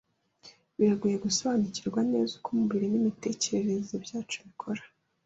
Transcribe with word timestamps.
Biragoye 0.77 1.17
gusobanukirwa 1.25 2.01
neza 2.11 2.31
uko 2.37 2.47
umubiri 2.51 2.85
n'imitekerereze 2.89 3.93
byacu 4.05 4.37
bikora. 4.47 4.83